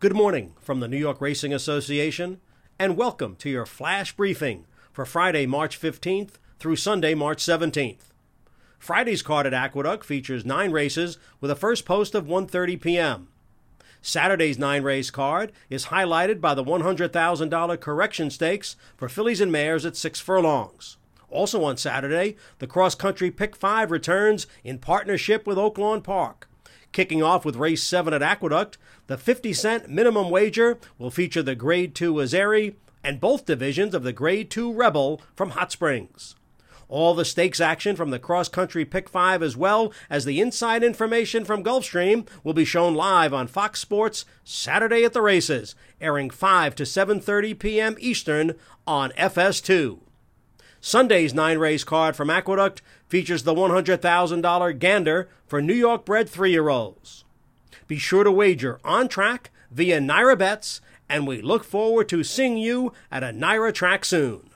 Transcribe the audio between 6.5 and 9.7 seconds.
through Sunday, March 17th. Friday's card at